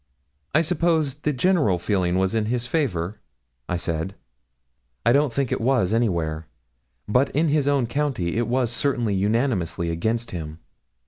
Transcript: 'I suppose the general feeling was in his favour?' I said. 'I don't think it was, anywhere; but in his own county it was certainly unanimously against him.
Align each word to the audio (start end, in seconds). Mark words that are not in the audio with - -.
'I 0.55 0.61
suppose 0.61 1.13
the 1.13 1.31
general 1.31 1.77
feeling 1.77 2.17
was 2.17 2.33
in 2.33 2.45
his 2.47 2.65
favour?' 2.65 3.19
I 3.69 3.77
said. 3.77 4.15
'I 5.05 5.11
don't 5.13 5.31
think 5.31 5.51
it 5.51 5.61
was, 5.61 5.93
anywhere; 5.93 6.47
but 7.07 7.29
in 7.35 7.49
his 7.49 7.67
own 7.67 7.85
county 7.85 8.35
it 8.37 8.47
was 8.47 8.71
certainly 8.71 9.13
unanimously 9.13 9.91
against 9.91 10.31
him. 10.31 10.57